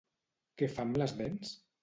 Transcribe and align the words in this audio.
Què 0.61 0.69
fa 0.77 0.87
amb 0.87 0.99
les 1.03 1.15
dents? 1.21 1.55